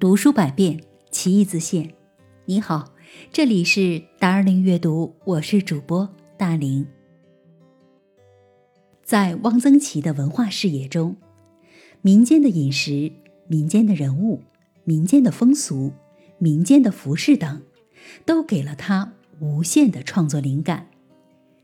[0.00, 0.80] 读书百遍，
[1.10, 1.92] 其义自现。
[2.44, 2.94] 你好，
[3.32, 6.86] 这里是达尔林阅读，我是主播大林。
[9.02, 11.16] 在汪曾祺的文化视野中，
[12.00, 13.10] 民间的饮食、
[13.48, 14.40] 民间的人物、
[14.84, 15.92] 民间的风俗、
[16.38, 17.62] 民间的服饰等，
[18.24, 20.90] 都给了他无限的创作灵感。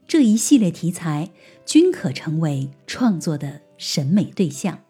[0.09, 1.31] 这一系列题材
[1.65, 4.81] 均可成为创作的审美对象。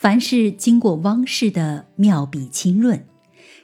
[0.00, 3.04] 凡是经过汪氏的妙笔清润，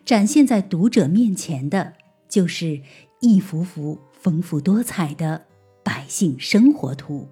[0.04, 1.92] 展现在读者面前的，
[2.28, 2.80] 就是
[3.20, 5.46] 一幅幅丰富多彩的
[5.84, 7.28] 百姓生活图。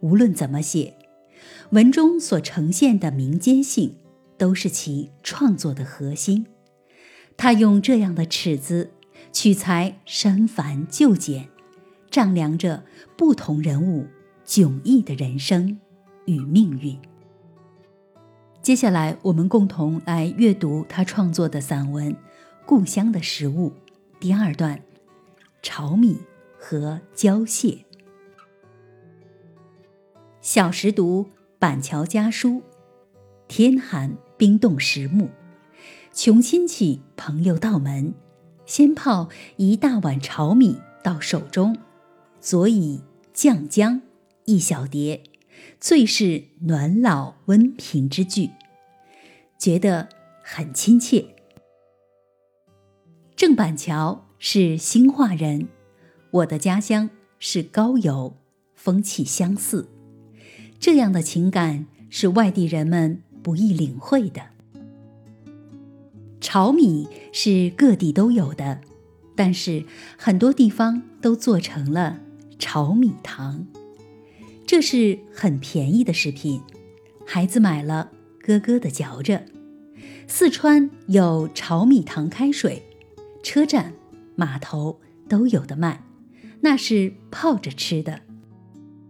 [0.00, 0.96] 无论怎么写，
[1.70, 3.94] 文中所呈现的民间性，
[4.36, 6.44] 都是其创作的核心。
[7.36, 8.90] 他用这样的尺子，
[9.32, 11.48] 取材删繁就简，
[12.10, 12.82] 丈量着
[13.16, 14.08] 不同人物
[14.44, 15.78] 迥异的人生
[16.26, 16.98] 与命运。
[18.62, 22.12] 接下来，我们共同来阅读他创作的散文
[22.64, 23.70] 《故乡的食物》
[24.20, 24.80] 第二段：
[25.62, 26.20] 炒米
[26.60, 27.84] 和蕉蟹。
[30.40, 31.24] 小时读
[31.58, 32.50] 《板桥家书》，
[33.48, 35.30] 天寒冰冻食木，
[36.12, 38.14] 穷亲戚朋友到门，
[38.64, 41.76] 先泡一大碗炒米到手中，
[42.40, 43.02] 佐以
[43.34, 44.02] 酱姜
[44.44, 45.24] 一小碟。
[45.80, 48.50] 最是暖老温平之句，
[49.58, 50.08] 觉得
[50.42, 51.26] 很亲切。
[53.34, 55.68] 郑板桥是兴化人，
[56.30, 58.36] 我的家乡是高邮，
[58.74, 59.88] 风气相似，
[60.78, 64.42] 这样的情感是外地人们不易领会的。
[66.40, 68.80] 炒米是各地都有的，
[69.34, 69.84] 但是
[70.16, 72.20] 很多地方都做成了
[72.58, 73.66] 炒米糖。
[74.66, 76.62] 这是很便宜的食品，
[77.26, 78.10] 孩子买了
[78.40, 79.44] 咯咯的嚼着。
[80.26, 82.82] 四川有炒米糖开水，
[83.42, 83.92] 车站、
[84.34, 86.04] 码头都有的卖，
[86.60, 88.20] 那是泡着吃的。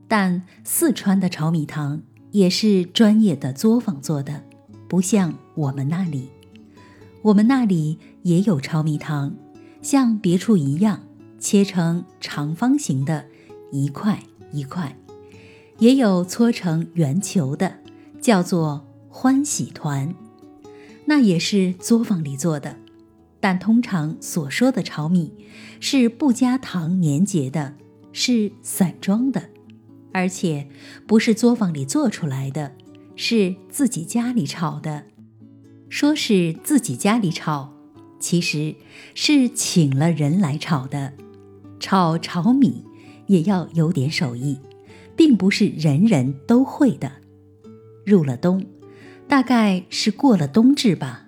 [0.09, 2.03] 但四川的炒米糖
[2.33, 4.43] 也是专业的作坊做的，
[4.89, 6.29] 不像我们那里。
[7.23, 9.37] 我们那里也有炒米糖，
[9.81, 11.05] 像别处一样
[11.39, 13.27] 切成长方形的，
[13.71, 14.21] 一块
[14.51, 14.97] 一块。
[15.83, 17.81] 也有搓成圆球的，
[18.21, 20.15] 叫做欢喜团，
[21.07, 22.77] 那也是作坊里做的。
[23.41, 25.35] 但通常所说的炒米
[25.81, 27.75] 是不加糖粘结的，
[28.13, 29.51] 是散装的，
[30.13, 30.69] 而且
[31.09, 32.77] 不是作坊里做出来的，
[33.17, 35.07] 是自己家里炒的。
[35.89, 37.73] 说是自己家里炒，
[38.21, 38.77] 其实
[39.17, 41.15] 是请了人来炒的。
[41.81, 42.85] 炒炒米
[43.27, 44.61] 也要有点手艺。
[45.17, 47.13] 并不是人人都会的。
[48.05, 48.67] 入了冬，
[49.29, 51.27] 大概是过了冬至吧。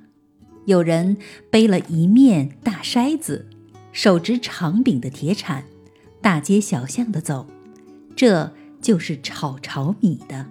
[0.67, 1.17] 有人
[1.51, 3.47] 背了一面大筛子，
[3.93, 5.65] 手执长柄的铁铲，
[6.21, 7.47] 大街小巷的走，
[8.17, 10.47] 这就是炒炒米的。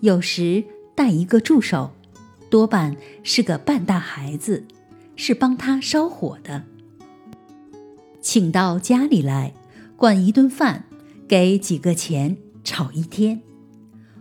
[0.00, 0.64] 有时
[0.94, 1.92] 带一个助手，
[2.50, 4.64] 多半是个半大孩子，
[5.14, 6.64] 是帮他烧火的。
[8.20, 9.52] 请到家里来，
[9.96, 10.86] 管一顿饭。
[11.32, 13.40] 给几个钱炒一天，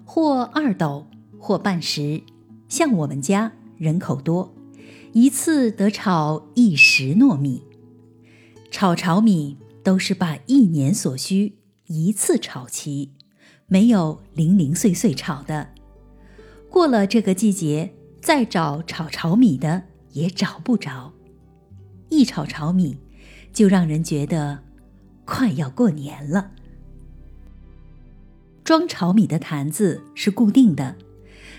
[0.06, 1.08] 或二斗，
[1.38, 2.24] 或半石。
[2.70, 4.56] 像我们家人口多，
[5.12, 7.64] 一次得炒一石糯米。
[8.72, 11.58] 炒炒米都是把一年所需
[11.88, 13.12] 一次炒齐，
[13.68, 15.72] 没有零零碎碎炒的。
[16.70, 19.84] 过了这个季节，再找炒炒米的
[20.14, 21.12] 也找不着。
[22.08, 22.96] 一炒炒米，
[23.52, 24.64] 就让人觉得
[25.26, 26.52] 快要过年了。
[28.64, 30.96] 装炒米的坛子是固定的，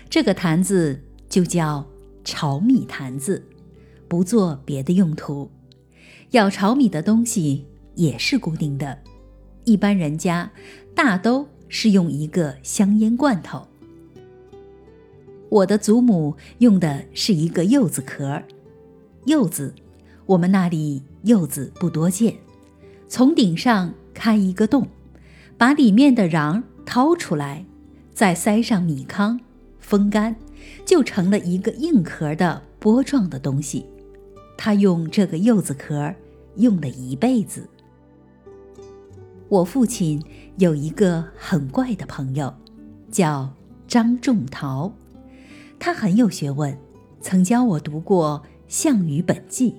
[0.09, 1.85] 这个坛子就叫
[2.23, 3.45] 炒米坛子，
[4.07, 5.51] 不做别的用途。
[6.31, 7.65] 舀炒米的东西
[7.95, 8.97] 也是固定的，
[9.65, 10.49] 一般人家
[10.95, 13.67] 大都是用一个香烟罐头。
[15.49, 18.41] 我的祖母用的是一个柚子壳，
[19.25, 19.75] 柚子，
[20.25, 22.35] 我们那里柚子不多见，
[23.07, 24.87] 从顶上开一个洞，
[25.57, 26.63] 把里面的瓤。
[26.85, 27.65] 掏出来，
[28.13, 29.39] 再塞上米糠，
[29.79, 30.35] 风干，
[30.85, 33.85] 就成了一个硬壳的波状的东西。
[34.57, 36.13] 他用这个柚子壳
[36.55, 37.67] 用了一辈子。
[39.49, 40.23] 我父亲
[40.57, 42.53] 有一个很怪的朋友，
[43.11, 43.53] 叫
[43.87, 44.91] 张仲陶，
[45.79, 46.77] 他很有学问，
[47.21, 49.71] 曾教我读过《项羽本纪》。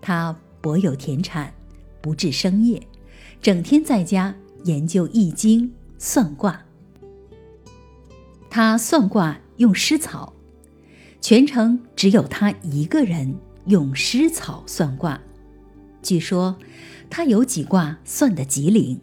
[0.00, 1.52] 他博有田产，
[2.00, 2.80] 不治生业，
[3.40, 4.34] 整天在家
[4.64, 5.72] 研究易经。
[5.98, 6.64] 算卦，
[8.50, 10.34] 他算卦用湿草，
[11.20, 13.34] 全程只有他一个人
[13.66, 15.20] 用湿草算卦。
[16.02, 16.56] 据说
[17.08, 19.00] 他有几卦算得极灵。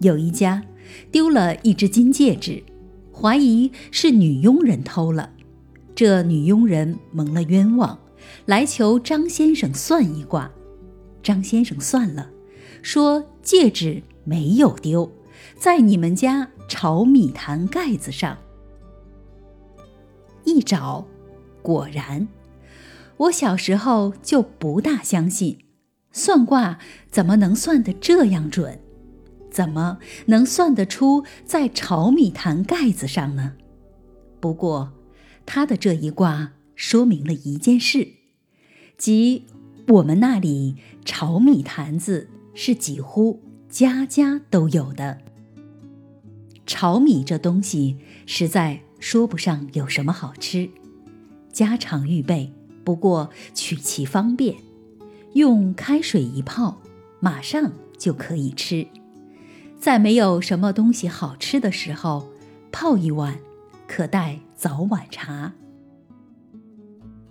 [0.00, 0.64] 有一家
[1.12, 2.62] 丢了一只金戒指，
[3.12, 5.30] 怀疑是女佣人偷了。
[5.94, 7.98] 这女佣人蒙了冤枉，
[8.46, 10.50] 来求张先生算一卦。
[11.22, 12.30] 张先生算了，
[12.80, 15.12] 说戒指没有丢，
[15.56, 18.38] 在你们家炒米坛盖子上。
[20.44, 21.06] 一找，
[21.62, 22.28] 果然。
[23.16, 25.58] 我小时候就不大相信，
[26.10, 26.78] 算卦
[27.10, 28.80] 怎么能算得这样准？
[29.50, 33.54] 怎么能算得出在炒米坛盖子上呢？
[34.40, 34.92] 不过，
[35.44, 38.08] 他的这一卦说明了一件事，
[38.96, 39.46] 即
[39.88, 45.18] 我们那里炒米坛子是几乎家家都有的。
[46.70, 47.96] 炒米这东西
[48.26, 50.70] 实在说不上有什么好吃，
[51.52, 52.52] 家常预备，
[52.84, 54.54] 不过取其方便，
[55.32, 56.80] 用开水一泡，
[57.18, 58.86] 马上就可以吃。
[59.80, 62.30] 在没有什么东西好吃的时候，
[62.70, 63.40] 泡一碗，
[63.88, 65.54] 可代早晚茶。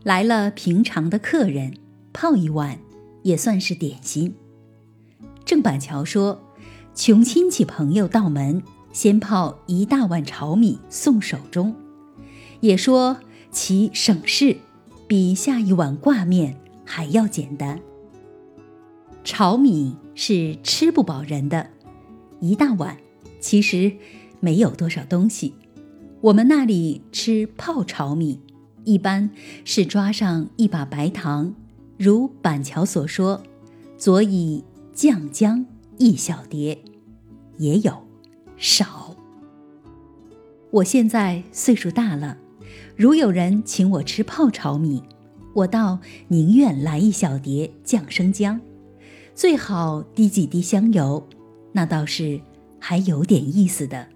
[0.03, 1.77] 来了平常的客人，
[2.11, 2.77] 泡一碗
[3.23, 4.35] 也算是点心。
[5.45, 6.41] 郑板桥说
[6.93, 11.75] ：“穷亲戚朋友到门，先泡一大碗炒米送手中。”
[12.61, 13.17] 也说
[13.51, 14.57] 其省事，
[15.07, 17.79] 比下一碗挂面还要简单。
[19.23, 21.69] 炒米是吃不饱人的。
[22.41, 22.97] 一大碗，
[23.39, 23.93] 其实
[24.39, 25.53] 没有多少东西。
[26.21, 28.39] 我们那里吃泡炒米，
[28.83, 29.29] 一般
[29.63, 31.53] 是抓上一把白糖，
[31.97, 33.43] 如板桥所说，
[33.97, 34.63] 佐以
[34.93, 35.65] 酱姜
[35.97, 36.81] 一小碟，
[37.57, 38.03] 也有
[38.59, 39.15] 少。
[40.69, 42.37] 我现在岁数大了，
[42.95, 45.01] 如有人请我吃泡炒米，
[45.53, 48.59] 我倒宁愿来一小碟酱生姜，
[49.33, 51.25] 最好滴几滴香油。
[51.71, 52.41] 那倒是
[52.79, 54.07] 还有点意思的。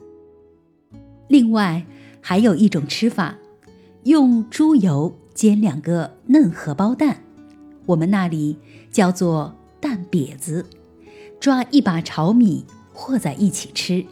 [1.29, 1.85] 另外
[2.19, 3.37] 还有一种吃法，
[4.03, 7.23] 用猪油煎两个嫩荷包蛋，
[7.85, 8.57] 我们那里
[8.91, 10.65] 叫做蛋瘪子，
[11.39, 14.05] 抓一把炒米和在一起吃。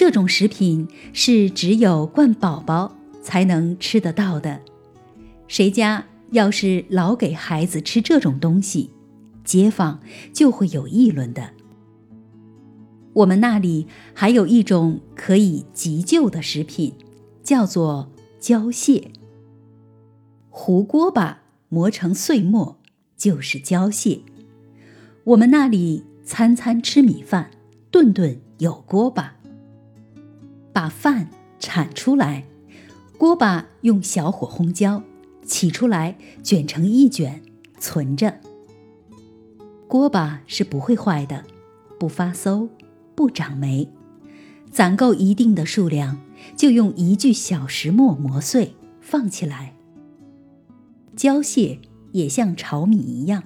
[0.00, 4.62] 这种食品是只有惯宝宝才能吃得到的。
[5.46, 8.88] 谁家要是老给孩子吃这种东西，
[9.44, 10.00] 街坊
[10.32, 11.50] 就会有议论的。
[13.12, 16.94] 我们那里还有一种可以急救的食品，
[17.42, 18.10] 叫做
[18.40, 19.10] 胶蟹。
[20.48, 22.78] 胡锅巴磨成碎末
[23.18, 24.22] 就是胶蟹。
[25.24, 27.50] 我们那里餐餐吃米饭，
[27.90, 29.36] 顿顿有锅巴。
[30.72, 31.28] 把饭
[31.58, 32.44] 铲出来，
[33.18, 35.02] 锅巴用小火烘焦，
[35.44, 37.42] 起出来卷成一卷，
[37.78, 38.40] 存着。
[39.86, 41.44] 锅巴是不会坏的，
[41.98, 42.68] 不发馊。
[43.16, 43.92] 不长霉，
[44.70, 46.22] 攒够一定的数量，
[46.56, 49.74] 就用一具小石磨磨碎，放起来。
[51.14, 51.80] 胶蟹
[52.12, 53.42] 也像炒米一样，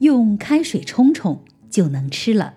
[0.00, 2.56] 用开水冲冲就能吃了。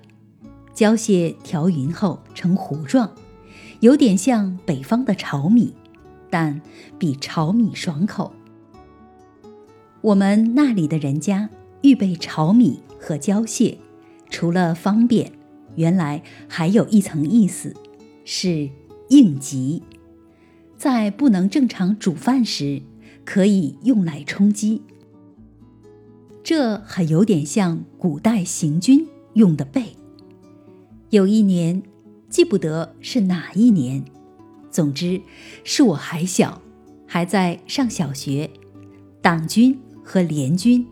[0.74, 3.16] 胶蟹调匀后成糊状，
[3.82, 5.74] 有点像北方的炒米，
[6.30, 6.62] 但
[6.98, 8.32] 比炒米爽口。
[10.02, 11.50] 我们那里的人家
[11.82, 13.78] 预备炒米和胶蟹，
[14.30, 15.32] 除了方便。
[15.76, 17.74] 原来还有一层意思，
[18.26, 18.70] 是
[19.10, 19.82] 应急，
[20.78, 22.82] 在不能正常煮饭时，
[23.24, 24.82] 可以用来充饥。
[26.44, 29.96] 这还有点像古代行军用的备。
[31.10, 31.82] 有一年，
[32.32, 34.04] 记不得是哪一年，
[34.72, 35.22] 总之
[35.66, 36.62] 是我还小，
[37.06, 38.50] 还在上小学，
[39.22, 40.88] 党军和联军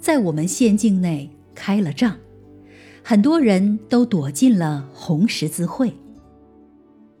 [0.00, 2.16] 在我们县境内开了仗。
[3.02, 5.92] 很多人都躲进了红十字会。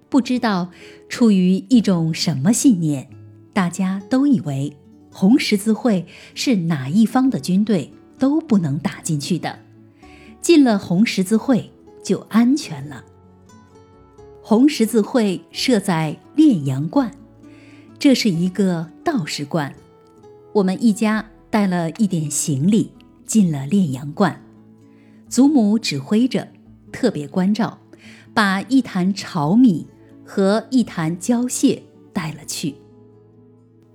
[0.08, 0.70] 不知道
[1.08, 3.10] 出于一种什么信念，
[3.52, 4.76] 大家都以为
[5.10, 9.58] 红十字会是哪一方的军队都不能打进去的，
[10.40, 11.72] 进了红十字会
[12.04, 13.04] 就安全了。
[14.46, 17.10] 红十字会设在炼阳观，
[17.98, 19.74] 这是一个道士观。
[20.52, 22.90] 我们一家带了一点行李
[23.24, 24.38] 进了炼阳观。
[25.30, 26.46] 祖母指挥着，
[26.92, 27.78] 特别关照，
[28.34, 29.86] 把一坛炒米
[30.26, 31.82] 和一坛胶蟹
[32.12, 32.74] 带了去。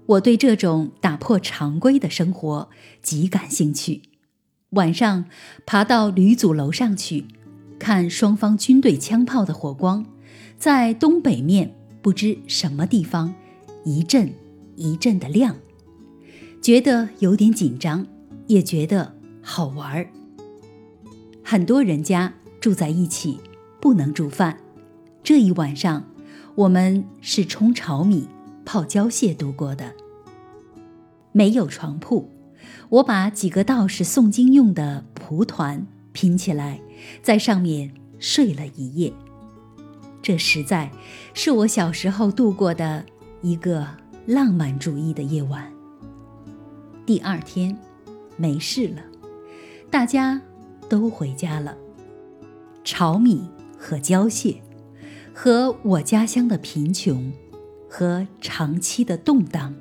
[0.08, 2.70] 我对这种打破常规的生活
[3.04, 4.02] 极感兴趣。
[4.72, 5.26] 晚上
[5.68, 7.26] 爬到旅祖楼上去，
[7.78, 10.04] 看双方军队枪炮的火光，
[10.60, 13.34] 在东北面不知什么地方
[13.86, 14.30] 一阵
[14.76, 15.56] 一阵的亮，
[16.62, 18.06] 觉得有点紧张，
[18.48, 20.10] 也觉得好玩儿。
[21.42, 23.40] 很多人家住在一起，
[23.80, 24.58] 不能煮饭，
[25.24, 26.06] 这一晚上
[26.56, 28.28] 我们是冲炒米、
[28.66, 29.94] 泡胶蟹度过的。
[31.32, 32.30] 没有床铺，
[32.90, 36.82] 我把几个道士诵经用的蒲团拼起来，
[37.24, 39.14] 在上面睡了一夜。
[40.22, 40.92] 这实在
[41.34, 43.06] 是我小时候度过的
[43.42, 43.88] 一个
[44.26, 45.72] 浪漫主义的夜晚。
[47.06, 47.78] 第二天，
[48.38, 49.02] 没事了，
[49.90, 50.42] 大家
[50.88, 51.76] 都回家了。
[52.84, 54.62] 炒米和胶蟹，
[55.34, 57.32] 和我家乡的贫穷
[57.90, 59.74] 和长期的动荡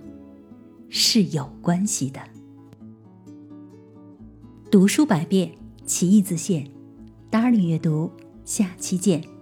[0.89, 2.21] 是有关系的。
[4.71, 5.53] 读书百遍，
[5.85, 6.71] 其义自现。
[7.31, 8.11] Darling 阅读，
[8.45, 9.38] 下期见。